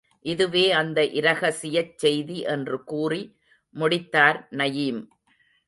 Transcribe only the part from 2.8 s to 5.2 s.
கூறி முடித்தார் நயீம்.